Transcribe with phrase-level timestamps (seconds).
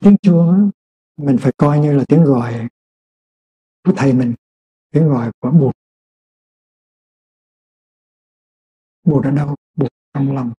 [0.00, 0.70] tiếng chuông
[1.16, 2.68] mình phải coi như là tiếng gọi
[3.84, 4.34] của thầy mình,
[4.90, 5.76] tiếng gọi của bụt.
[9.02, 9.56] Bụt ở đâu?
[9.74, 10.52] Bụt trong lòng.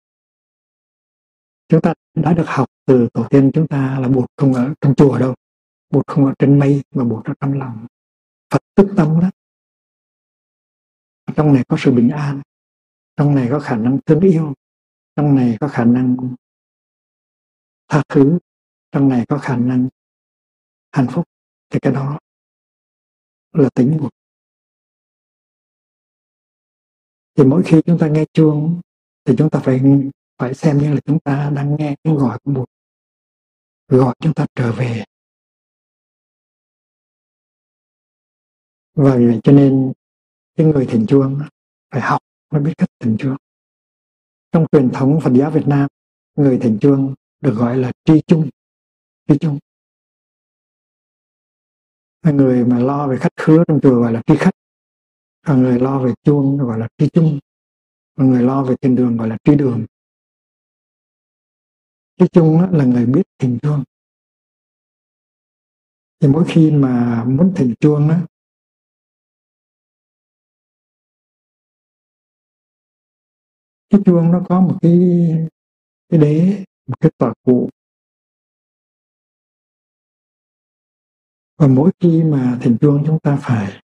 [1.68, 4.94] Chúng ta đã được học từ tổ tiên chúng ta là bụt không ở trong
[4.94, 5.34] chùa đâu.
[5.90, 7.86] Bụt không ở trên mây, mà bụt ở trong lòng.
[8.50, 9.30] Phật tức tâm đó.
[11.36, 12.42] Trong này có sự bình an,
[13.16, 14.54] trong này có khả năng thương yêu,
[15.16, 16.16] trong này có khả năng
[17.88, 18.38] tha thứ
[18.92, 19.88] trong này có khả năng
[20.92, 21.24] hạnh phúc
[21.70, 22.18] thì cái đó
[23.52, 24.10] là tính buộc.
[27.40, 28.80] thì mỗi khi chúng ta nghe chuông
[29.24, 29.80] thì chúng ta phải
[30.38, 32.68] phải xem như là chúng ta đang nghe tiếng gọi của bụt
[33.88, 35.04] gọi chúng ta trở về.
[38.94, 39.92] Và vì vậy cho nên
[40.56, 41.40] cái người thỉnh chuông
[41.90, 43.36] phải học mới biết cách thỉnh chuông
[44.52, 45.88] trong truyền thống Phật giáo Việt Nam,
[46.34, 48.48] người thỉnh chuông được gọi là tri chung
[49.30, 49.58] tri chung
[52.22, 54.54] người mà lo về khách khứa trong chùa gọi là tri khách
[55.46, 57.38] còn người lo về chuông gọi là tri chung
[58.14, 59.86] còn người lo về thiền đường gọi là tri đường.
[62.16, 63.84] Tri chung là người biết tình chuông.
[66.20, 68.26] Thì mỗi khi mà muốn thỉnh chuông á,
[73.90, 74.98] cái chuông nó có một cái
[76.08, 77.68] cái đế một cái tòa cụ.
[81.60, 83.82] Và mỗi khi mà thỉnh chuông chúng ta phải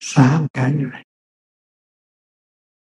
[0.00, 1.04] xá một cái như vậy.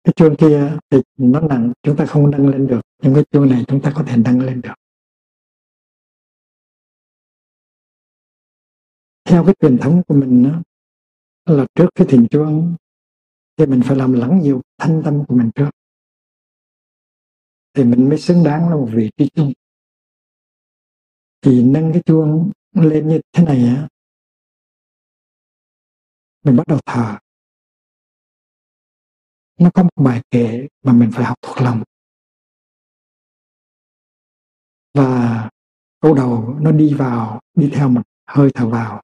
[0.05, 2.81] Cái chuông kia thì nó nặng chúng ta không nâng lên được.
[3.03, 4.75] Nhưng cái chuông này chúng ta có thể nâng lên được.
[9.25, 10.63] Theo cái truyền thống của mình đó,
[11.55, 12.77] là trước cái thỉnh chuông
[13.57, 15.71] thì mình phải làm lắng nhiều thanh tâm của mình trước.
[17.75, 19.53] Thì mình mới xứng đáng là một vị trí chung.
[21.41, 23.89] Thì nâng cái chuông lên như thế này á,
[26.45, 27.19] mình bắt đầu thở.
[29.59, 31.83] Nó có một bài kể mà mình phải học thuộc lòng.
[34.95, 35.51] Và
[36.01, 39.03] câu đầu nó đi vào, đi theo một hơi thở vào.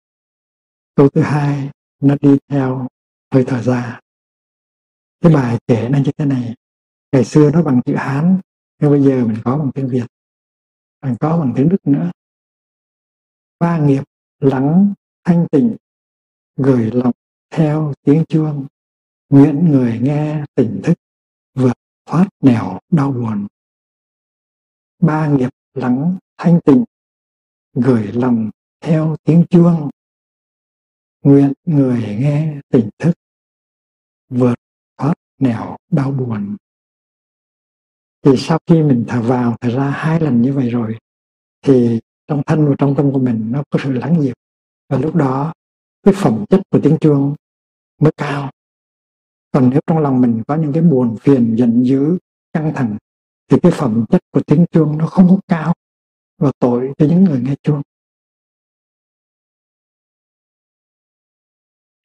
[0.95, 1.71] Câu thứ hai
[2.01, 2.89] nó đi theo
[3.33, 4.01] hơi thở ra.
[5.21, 6.55] Cái bài kể nó như thế này.
[7.13, 8.41] Ngày xưa nó bằng chữ hán,
[8.79, 10.07] nhưng bây giờ mình có bằng tiếng việt.
[11.03, 12.11] Mình có bằng tiếng đức nữa
[13.59, 14.03] ba nghiệp
[14.41, 14.95] lắng
[15.25, 15.77] thanh tịnh,
[16.57, 17.13] gửi lòng
[17.51, 18.67] theo tiếng chuông.
[19.29, 20.99] Nguyện người nghe tỉnh thức,
[21.55, 23.47] vượt thoát nẻo đau buồn.
[24.99, 26.85] Ba nghiệp lắng thanh tịnh,
[27.73, 28.51] gửi lòng
[28.81, 29.91] theo tiếng chuông.
[31.23, 33.15] Nguyện người nghe tỉnh thức,
[34.29, 34.55] vượt
[34.97, 36.57] thoát nẻo đau buồn.
[38.23, 40.99] Thì sau khi mình thở vào, thở ra hai lần như vậy rồi,
[41.63, 44.35] thì trong thân và trong tâm của mình nó có sự lắng dịu.
[44.89, 45.53] Và lúc đó,
[46.03, 47.35] cái phẩm chất của tiếng chuông
[48.01, 48.51] mới cao.
[49.51, 52.19] Còn nếu trong lòng mình có những cái buồn, phiền, giận dữ,
[52.53, 52.97] căng thẳng,
[53.49, 55.75] thì cái phẩm chất của tiếng chuông nó không có cao
[56.39, 57.83] và tội cho những người nghe chuông.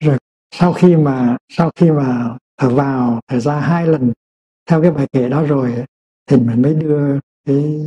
[0.04, 0.18] Rồi
[0.52, 4.14] sau khi mà, sau khi mà thở vào, thở ra hai lần,
[4.66, 5.86] theo cái bài kể đó rồi,
[6.26, 7.82] thì mình mới đưa cái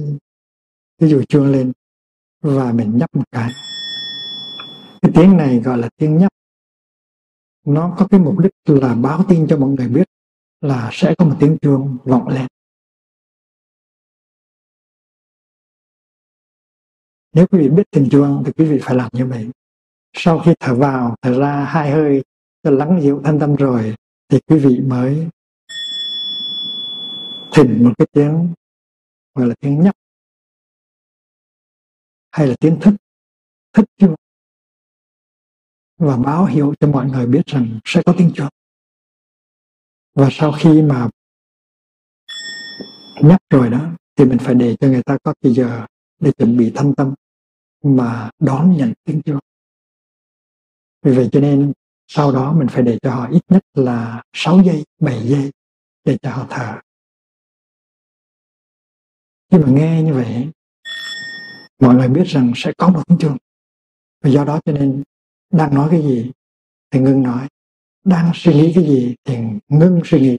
[0.99, 1.72] cái dùi chuông lên
[2.42, 3.53] và mình nhấp một cái.
[5.03, 6.32] Cái tiếng này gọi là tiếng nhấp.
[7.66, 10.08] Nó có cái mục đích là báo tin cho mọi người biết
[10.60, 12.47] là sẽ có một tiếng chuông vọng lên.
[17.32, 19.50] Nếu quý vị biết tiếng chuông thì quý vị phải làm như vậy.
[20.12, 22.22] Sau khi thở vào, thở ra hai hơi
[22.62, 23.94] cho lắng dịu thân tâm rồi,
[24.28, 25.28] thì quý vị mới
[27.52, 28.54] thỉnh một cái tiếng
[29.34, 29.97] gọi là tiếng nhấp
[32.32, 32.94] hay là tiếng thức
[33.72, 34.15] thức chuông
[35.98, 38.48] và báo hiệu cho mọi người biết rằng sẽ có tiếng chuông
[40.15, 41.09] và sau khi mà
[43.22, 45.87] nhắc rồi đó thì mình phải để cho người ta có cái giờ
[46.20, 47.14] để chuẩn bị thanh tâm
[47.82, 49.40] mà đón nhận tiếng chuông
[51.02, 51.73] vì vậy cho nên
[52.14, 55.50] sau đó mình phải để cho họ ít nhất là 6 giây, 7 giây
[56.05, 56.81] để cho họ thở.
[59.50, 60.50] Khi mà nghe như vậy,
[61.82, 63.37] mọi người biết rằng sẽ có một chương.
[64.20, 65.02] Và do đó cho nên
[65.50, 66.31] đang nói cái gì
[66.90, 67.49] thì ngưng nói,
[68.05, 69.37] đang suy nghĩ cái gì thì
[69.69, 70.38] ngưng suy nghĩ.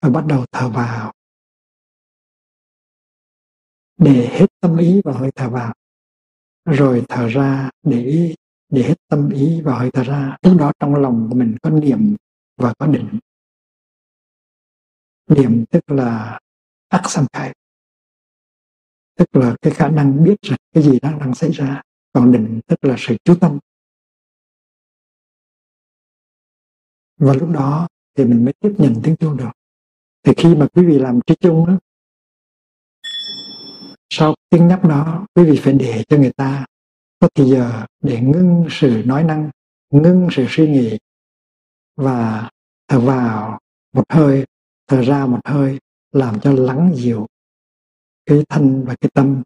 [0.00, 1.12] Và bắt đầu thở vào.
[3.96, 5.74] Để hết tâm ý vào hơi thở vào.
[6.64, 8.34] Rồi thở ra để
[8.68, 10.36] để hết tâm ý vào hơi thở ra.
[10.42, 12.16] Lúc đó trong lòng của mình có niệm
[12.56, 13.18] và có định.
[15.28, 16.40] Niệm tức là
[16.88, 17.54] ác sam khai
[19.16, 21.82] tức là cái khả năng biết rằng cái gì đang đang xảy ra.
[22.12, 23.58] Còn định tức là sự chú tâm.
[27.16, 29.50] Và lúc đó thì mình mới tiếp nhận tiếng chuông được.
[30.22, 31.78] Thì khi mà quý vị làm trí chung đó,
[34.10, 36.66] sau tiếng nhắc đó, quý vị phải để cho người ta
[37.18, 39.50] có thì giờ để ngưng sự nói năng,
[39.90, 40.98] ngưng sự suy nghĩ
[41.96, 42.50] và
[42.88, 43.58] thở vào
[43.92, 44.44] một hơi,
[44.86, 45.78] thở ra một hơi,
[46.12, 47.26] làm cho lắng dịu
[48.26, 49.42] cái thân và cái tâm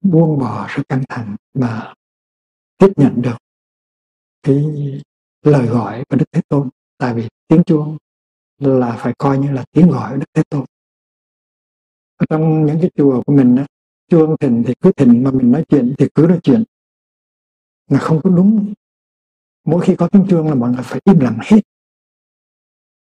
[0.00, 1.94] buông bỏ sự căng thẳng và
[2.78, 3.36] tiếp nhận được
[4.42, 4.64] cái
[5.42, 6.68] lời gọi của Đức Thế Tôn.
[6.98, 7.98] Tại vì tiếng chuông
[8.58, 10.64] là phải coi như là tiếng gọi của Đức Thế Tôn.
[12.16, 13.66] Ở trong những cái chùa của mình á,
[14.08, 16.64] chuông thỉnh thì cứ thỉnh mà mình nói chuyện thì cứ nói chuyện.
[17.90, 18.74] Là không có đúng.
[19.64, 21.60] Mỗi khi có tiếng chuông là mọi người phải im lặng hết.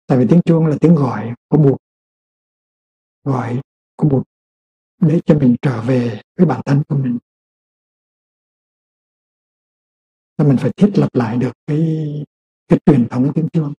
[0.06, 1.78] Tại vì tiếng chuông là tiếng gọi của buộc
[3.24, 3.60] gọi
[3.96, 4.22] của buộc
[5.00, 7.18] để cho mình trở về với bản thân của mình.
[10.38, 12.06] Là mình phải thiết lập lại được cái
[12.68, 13.74] cái truyền thống tiếng chuông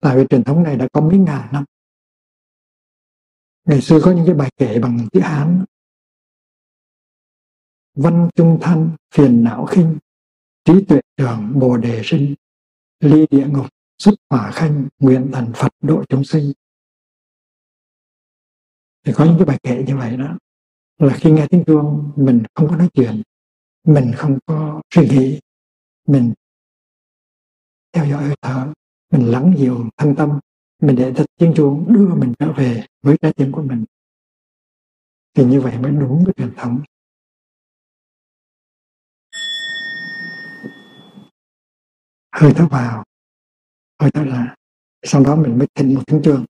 [0.00, 1.64] tại vì truyền thống này đã có mấy ngàn năm.
[3.64, 5.64] Ngày xưa có những cái bài kể bằng chữ hán.
[7.94, 9.98] Văn trung thanh phiền não khinh,
[10.64, 12.34] trí tuệ trường bồ đề sinh,
[13.00, 13.66] ly địa ngục
[13.98, 16.52] xuất hỏa khanh, nguyện thần phật độ chúng sinh
[19.04, 20.38] thì có những cái bài kệ như vậy đó.
[20.98, 23.22] Là khi nghe tiếng chuông, mình không có nói chuyện,
[23.84, 25.40] mình không có suy nghĩ,
[26.06, 26.32] mình
[27.92, 28.72] theo dõi hơi thở,
[29.12, 30.40] mình lắng dịu thân tâm,
[30.82, 33.84] mình để cho tiếng chuông đưa mình trở về với trái tim của mình.
[35.34, 36.82] Thì như vậy mới đúng với truyền thống.
[42.32, 43.04] Hơi thở vào,
[44.00, 44.54] hơi thở ra
[45.02, 46.44] sau đó mình mới thỉnh một tiếng chuông.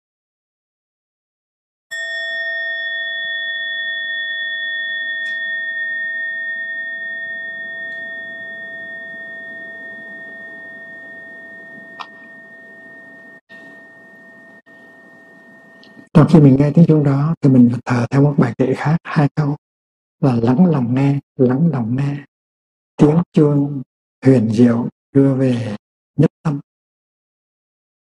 [16.30, 19.30] Khi mình nghe tiếng chuông đó thì mình thờ theo một bài kệ khác, hai
[19.36, 19.56] câu
[20.22, 22.26] là lắng lòng nghe, lắng lòng nghe.
[22.98, 23.82] Tiếng chuông
[24.26, 25.76] huyền diệu đưa về
[26.16, 26.60] nhất tâm.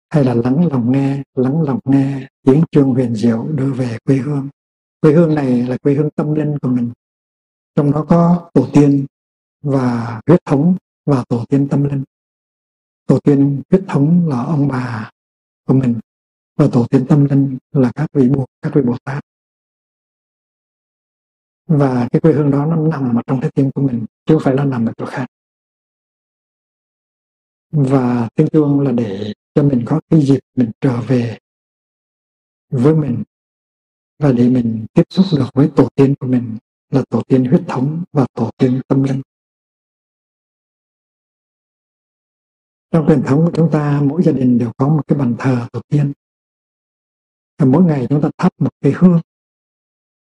[0.09, 4.17] Hay là lắng lòng nghe, lắng lòng nghe, tiếng chuông huyền diệu đưa về quê
[4.17, 4.49] hương.
[5.01, 6.91] Quê hương này là quê hương tâm linh của mình.
[7.75, 9.05] Trong đó có tổ tiên
[9.61, 10.75] và huyết thống
[11.05, 12.03] và tổ tiên tâm linh.
[13.07, 15.11] Tổ tiên huyết thống là ông bà
[15.67, 15.99] của mình
[16.55, 19.23] và tổ tiên tâm linh là các vị bồ các vị bồ tát.
[21.67, 24.43] Và cái quê hương đó nó nằm ở trong trái tim của mình, chứ không
[24.43, 25.25] phải là nằm ở chỗ khác.
[27.71, 31.37] Và tiếng chuông là để cho mình có cái dịp mình trở về
[32.69, 33.23] với mình
[34.19, 36.57] và để mình tiếp xúc được với tổ tiên của mình
[36.89, 39.21] là tổ tiên huyết thống và tổ tiên tâm linh.
[42.91, 45.67] Trong truyền thống của chúng ta, mỗi gia đình đều có một cái bàn thờ
[45.71, 46.13] tổ tiên
[47.57, 49.21] và mỗi ngày chúng ta thắp một cây hương.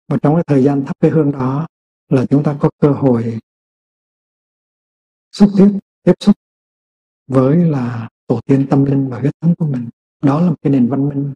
[0.09, 1.67] Và trong cái thời gian thắp cây hương đó
[2.09, 3.39] là chúng ta có cơ hội
[5.33, 5.69] xúc tiếp
[6.03, 6.37] tiếp xúc
[7.27, 9.89] với là tổ tiên tâm linh và huyết thống của mình.
[10.23, 11.35] Đó là một cái nền văn minh.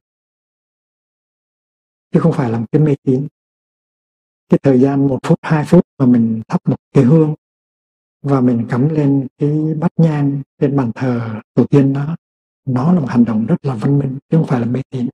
[2.10, 3.28] Chứ không phải là một cái mê tín.
[4.48, 7.34] Cái thời gian một phút, hai phút mà mình thắp một cây hương
[8.22, 12.16] và mình cắm lên cái bát nhang trên bàn thờ tổ tiên đó,
[12.64, 15.08] nó là một hành động rất là văn minh, chứ không phải là mê tín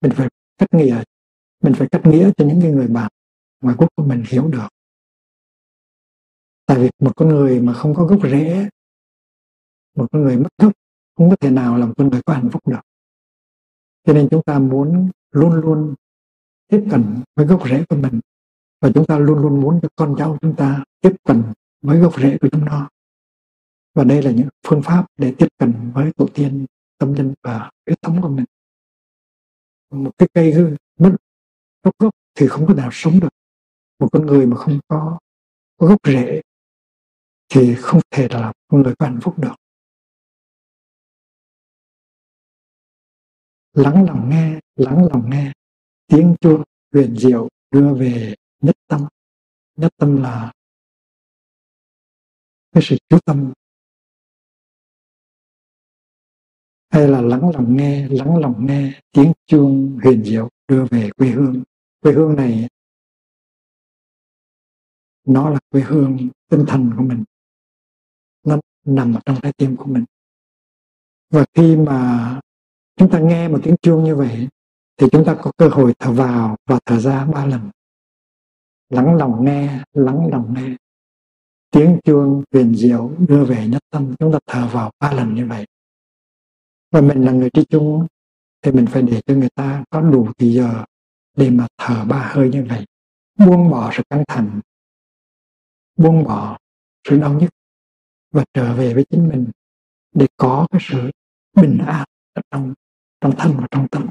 [0.00, 0.28] mình phải
[0.58, 1.02] cách nghĩa,
[1.62, 3.10] mình phải cách nghĩa cho những người bạn
[3.60, 4.68] ngoại quốc của mình hiểu được.
[6.66, 8.68] Tại vì một con người mà không có gốc rễ,
[9.96, 10.72] một con người mất gốc
[11.16, 12.80] không có thể nào làm con người có hạnh phúc được.
[14.04, 15.94] Cho nên chúng ta muốn luôn luôn
[16.68, 18.20] tiếp cận với gốc rễ của mình
[18.80, 21.42] và chúng ta luôn luôn muốn cho con cháu chúng ta tiếp cận
[21.82, 22.88] với gốc rễ của chúng nó.
[23.94, 26.66] Và đây là những phương pháp để tiếp cận với tổ tiên,
[26.98, 28.44] tâm linh và huyết thống của mình
[29.90, 30.54] một cái cây
[30.98, 31.16] mất
[31.82, 33.28] gốc gốc thì không có nào sống được.
[33.98, 35.18] Một con người mà không có,
[35.76, 36.40] có gốc rễ
[37.48, 39.54] thì không thể là con người có hạnh phúc được.
[43.72, 45.52] Lắng lòng nghe lắng lòng nghe.
[46.06, 49.06] Tiếng chuông huyền diệu đưa về nhất tâm.
[49.76, 50.52] Nhất tâm là
[52.72, 53.52] cái sự chú tâm
[56.90, 61.28] hay là lắng lòng nghe, lắng lòng nghe tiếng chuông huyền diệu đưa về quê
[61.28, 61.62] hương.
[62.00, 62.68] Quê hương này,
[65.26, 67.24] nó là quê hương tinh thần của mình.
[68.46, 70.04] Nó nằm ở trong trái tim của mình.
[71.30, 72.40] Và khi mà
[72.96, 74.48] chúng ta nghe một tiếng chuông như vậy,
[74.96, 77.70] thì chúng ta có cơ hội thở vào và thở ra ba lần.
[78.88, 80.76] Lắng lòng nghe, lắng lòng nghe.
[81.70, 85.46] Tiếng chuông huyền diệu đưa về nhất tâm, chúng ta thở vào ba lần như
[85.46, 85.66] vậy
[86.90, 88.06] và mình là người đi chung
[88.62, 90.84] thì mình phải để cho người ta có đủ thời giờ
[91.36, 92.84] để mà thở ba hơi như vậy.
[93.38, 94.60] Buông bỏ sự căng thẳng,
[95.96, 96.58] buông bỏ
[97.08, 97.50] sự đau nhức
[98.32, 99.46] và trở về với chính mình
[100.12, 101.10] để có cái sự
[101.56, 102.04] bình an
[102.50, 102.74] trong
[103.20, 104.06] trong thân và trong tâm.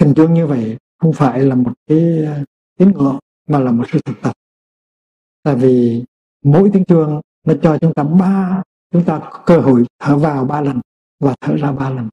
[0.00, 2.26] Hình dung như vậy không phải là một cái
[2.78, 4.32] tín ngưỡng mà là một sự thực tập.
[5.42, 6.04] Tại vì
[6.44, 10.60] mỗi tiếng chuông nó cho chúng ta ba, chúng ta cơ hội thở vào ba
[10.60, 10.80] lần
[11.22, 12.08] và thở ra ba lần.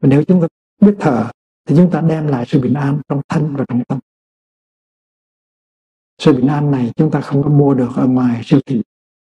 [0.00, 0.46] Và nếu chúng ta
[0.80, 1.30] biết thở,
[1.64, 3.98] thì chúng ta đem lại sự bình an trong thân và trong tâm.
[6.18, 8.82] Sự bình an này chúng ta không có mua được ở ngoài siêu thị.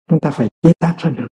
[0.08, 1.28] Chúng ta phải chế tác ra được.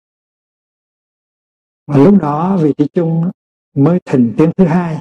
[1.86, 3.30] Và lúc đó vị trí chung
[3.74, 5.00] mới thành tiếng thứ hai.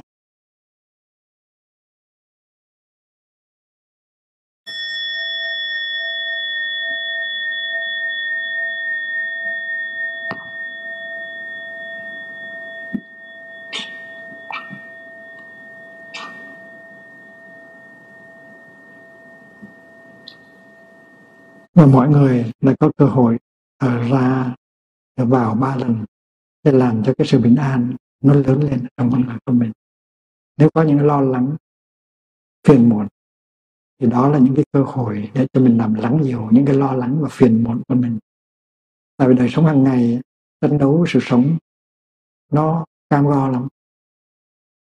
[21.76, 23.38] Và mọi người lại có cơ hội
[23.76, 24.54] ở ra
[25.16, 26.04] vào ba lần
[26.62, 29.72] để làm cho cái sự bình an nó lớn lên trong con người của mình.
[30.56, 31.56] Nếu có những lo lắng,
[32.68, 33.06] phiền muộn,
[34.00, 36.74] thì đó là những cái cơ hội để cho mình làm lắng dịu những cái
[36.74, 38.18] lo lắng và phiền muộn của mình.
[39.16, 40.20] Tại vì đời sống hàng ngày,
[40.60, 41.58] tranh đấu sự sống,
[42.52, 43.68] nó cam go lắm.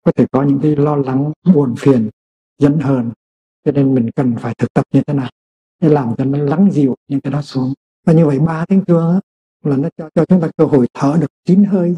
[0.06, 2.10] Có thể có những cái lo lắng, buồn phiền
[2.58, 3.12] dẫn hờn,
[3.64, 5.30] cho nên mình cần phải thực tập như thế nào?
[5.84, 7.74] Để làm cho nó lắng dịu những cái đó xuống.
[8.06, 9.20] Và như vậy ba tiếng chuông
[9.64, 11.96] là nó cho, cho chúng ta cơ hội thở được chín hơi.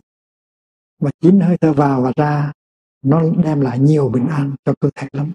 [0.99, 2.51] Và chín hơi thở vào và ra
[3.01, 5.31] nó đem lại nhiều bình an cho cơ thể lắm.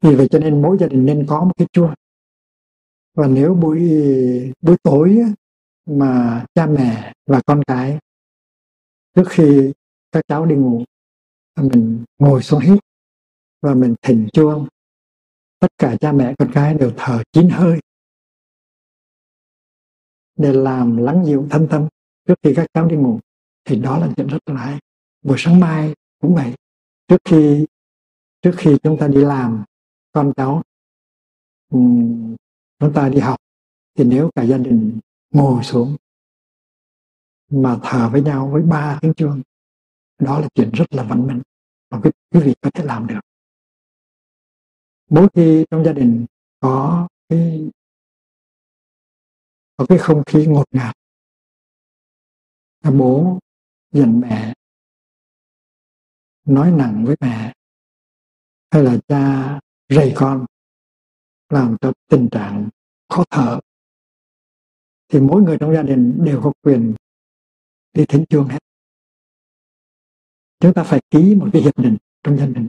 [0.00, 1.94] Vì vậy cho nên mỗi gia đình nên có một cái chuông
[3.14, 3.80] và nếu buổi
[4.60, 5.18] buổi tối
[5.86, 7.98] mà cha mẹ và con cái
[9.14, 9.72] trước khi
[10.12, 10.84] các cháu đi ngủ
[11.56, 12.78] mình ngồi xuống hít
[13.62, 14.68] và mình thỉnh chuông
[15.60, 17.80] tất cả cha mẹ con cái đều thở chín hơi
[20.36, 21.88] để làm lắng dịu thân tâm.
[22.28, 23.20] Trước khi các cháu đi ngủ
[23.64, 24.78] thì đó là chuyện rất là hay.
[25.22, 26.54] Buổi sáng mai cũng vậy.
[27.08, 27.66] Trước khi
[28.42, 29.64] trước khi chúng ta đi làm
[30.12, 30.62] con cháu
[32.78, 33.36] chúng ta đi học
[33.98, 34.98] thì nếu cả gia đình
[35.30, 35.96] ngồi xuống
[37.50, 39.42] mà thở với nhau với ba tiếng chuông
[40.18, 41.42] đó là chuyện rất là văn minh
[41.90, 43.20] và quý, quý vị có thể làm được
[45.10, 46.26] mỗi khi trong gia đình
[46.60, 47.70] có cái
[49.76, 50.96] có cái không khí ngột ngạt
[52.98, 53.38] bố
[53.92, 54.54] giận mẹ,
[56.44, 57.52] nói nặng với mẹ,
[58.70, 60.46] hay là cha rầy con,
[61.48, 62.68] làm cho tình trạng
[63.08, 63.60] khó thở,
[65.08, 66.94] thì mỗi người trong gia đình đều có quyền
[67.92, 68.58] đi thỉnh chuông hết.
[70.60, 72.68] Chúng ta phải ký một cái hiệp định trong gia đình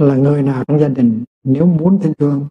[0.00, 2.48] là người nào trong gia đình nếu muốn thịnh vượng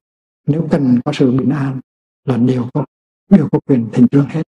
[0.48, 1.80] nếu cần có sự bình an
[2.26, 2.86] là đều có
[3.30, 4.44] đều có quyền thịnh vượng hết.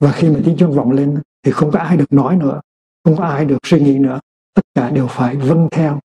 [0.00, 2.60] Và khi mà tiếng chuông vọng lên thì không có ai được nói nữa,
[3.04, 4.20] không có ai được suy nghĩ nữa.
[4.54, 6.00] Tất cả đều phải vâng theo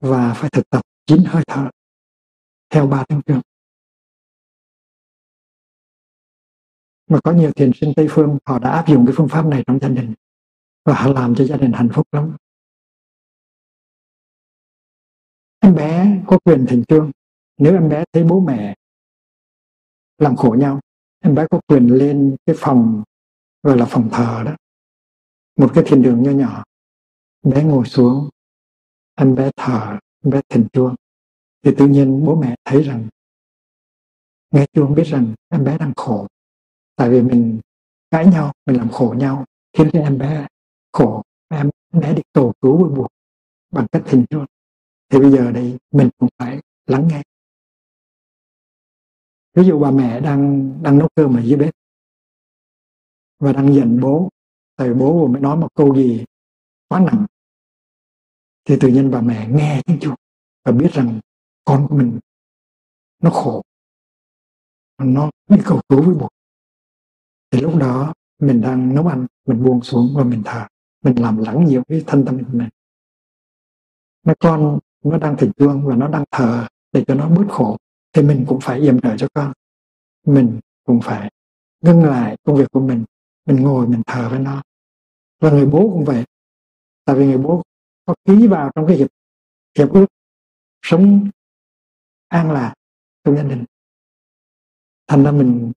[0.00, 1.70] và phải thực tập chín hơi thở
[2.70, 3.40] theo ba tiếng chuông.
[7.10, 9.64] Mà có nhiều thiền sinh tây phương họ đã áp dụng cái phương pháp này
[9.66, 10.14] trong gia đình
[10.84, 12.36] và họ làm cho gia đình hạnh phúc lắm.
[15.60, 17.10] Em bé có quyền thành trương.
[17.58, 18.74] Nếu em bé thấy bố mẹ
[20.18, 20.80] làm khổ nhau,
[21.20, 23.02] em bé có quyền lên cái phòng,
[23.62, 24.56] gọi là phòng thờ đó.
[25.56, 26.64] Một cái thiền đường nho nhỏ.
[27.42, 28.28] Bé ngồi xuống,
[29.14, 30.94] em bé thờ, em bé thỉnh chuông
[31.62, 33.08] thì tự nhiên bố mẹ thấy rằng,
[34.50, 36.26] nghe chuông biết rằng em bé đang khổ.
[36.96, 37.60] Tại vì mình
[38.10, 40.46] cãi nhau, mình làm khổ nhau, khiến cho em bé
[40.92, 41.22] khổ.
[41.48, 43.08] Em bé được cầu cứu vui buộc
[43.70, 44.46] bằng cách thỉnh chuông
[45.08, 47.22] thì bây giờ đây mình cũng phải lắng nghe.
[49.54, 51.74] Ví dụ bà mẹ đang đang nấu cơm ở dưới bếp
[53.38, 54.28] và đang giận bố,
[54.76, 56.24] tại bố vừa mới nói một câu gì
[56.88, 57.26] quá nặng,
[58.64, 60.14] thì tự nhiên bà mẹ nghe tiếng chuông
[60.64, 61.20] và biết rằng
[61.64, 62.18] con của mình
[63.22, 63.62] nó khổ,
[64.98, 66.28] nó đi cầu cứu với bố.
[67.50, 70.66] Thì lúc đó mình đang nấu ăn, mình buông xuống và mình thở
[71.02, 72.68] mình làm lắng nhiều cái thân tâm của mình.
[74.22, 74.78] Nó con
[75.10, 77.76] nó đang thịnh dương và nó đang thở để cho nó bớt khổ.
[78.12, 79.52] Thì mình cũng phải yểm trợ cho con.
[80.26, 81.30] Mình cũng phải
[81.80, 83.04] ngưng lại công việc của mình.
[83.46, 84.62] Mình ngồi, mình thở với nó.
[85.40, 86.24] Và người bố cũng vậy.
[87.04, 87.62] Tại vì người bố
[88.04, 89.08] có ký vào trong cái hiệp
[89.78, 90.06] hiệp ước
[90.82, 91.30] sống
[92.28, 92.74] an lạc
[93.24, 93.64] trong gia đình.
[95.06, 95.72] Thành ra mình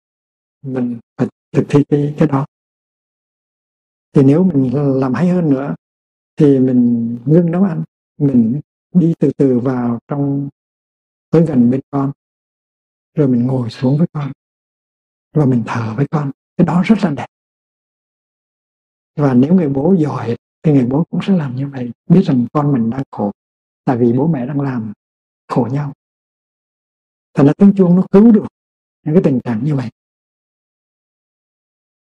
[0.61, 2.45] mình phải thực thi cái cái đó.
[4.13, 5.75] Thì nếu mình làm hay hơn nữa,
[6.35, 7.83] thì mình ngưng nấu ăn,
[8.17, 8.61] mình
[8.99, 10.49] đi từ từ vào trong,
[11.29, 12.11] tới gần bên con.
[13.13, 14.31] Rồi mình ngồi xuống với con.
[15.33, 16.31] Và mình thở với con.
[16.57, 17.27] Cái đó rất là đẹp.
[19.15, 21.91] Và nếu người bố giỏi, thì người bố cũng sẽ làm như vậy.
[22.09, 23.31] Biết rằng con mình đang khổ,
[23.85, 24.93] tại vì bố mẹ đang làm
[25.47, 25.93] khổ nhau.
[27.33, 28.45] Thành ra tiếng chuông nó cứu được
[29.03, 29.89] những cái tình trạng như vậy.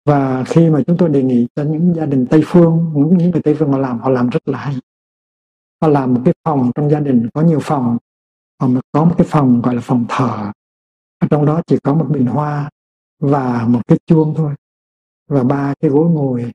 [0.05, 3.41] Và khi mà chúng tôi đề nghị cho những gia đình tây phương, những người
[3.41, 4.75] tây phương họ làm họ làm rất là hay
[5.86, 7.98] nó làm một cái phòng trong gia đình có nhiều phòng.
[8.62, 10.51] Họ có một cái phòng gọi là phòng thờ.
[11.20, 12.70] Ở trong đó chỉ có một bình hoa
[13.20, 14.56] và một cái chuông thôi
[15.27, 16.51] và ba cái gối ngồi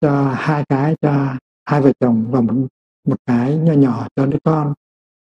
[0.00, 2.54] cho hai cái cho hai vợ chồng và một,
[3.08, 4.74] một cái nhỏ nhỏ cho đứa con.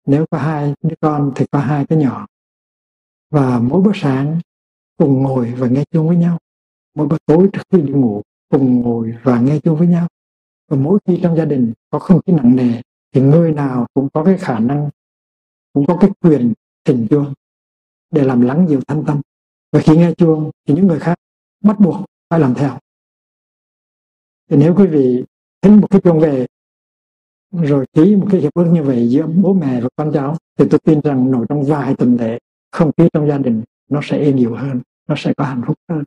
[0.07, 2.25] Nếu có hai đứa con thì có hai cái nhỏ.
[3.29, 4.39] Và mỗi buổi sáng
[4.97, 6.37] cùng ngồi và nghe chuông với nhau.
[6.95, 10.07] Mỗi buổi tối trước khi đi ngủ cùng ngồi và nghe chuông với nhau
[10.73, 14.09] và mỗi khi trong gia đình có không khí nặng nề, thì người nào cũng
[14.13, 14.89] có cái khả năng,
[15.73, 16.53] cũng có cái quyền
[16.85, 17.33] thỉnh chuông
[18.11, 19.21] để làm lắng dịu thanh tâm.
[19.71, 21.19] Và khi nghe chuông thì những người khác
[21.63, 22.77] bắt buộc phải làm theo.
[24.49, 25.23] Thì nếu quý vị
[25.61, 26.45] thính một cái chuông về,
[27.51, 30.65] rồi ký một cái hiệp ước như vậy giữa bố mẹ và con cháu, thì
[30.69, 32.39] tôi tin rằng nổi trong vài tuần lễ,
[32.71, 35.77] không khí trong gia đình nó sẽ êm dịu hơn, nó sẽ có hạnh phúc
[35.89, 36.03] hơn.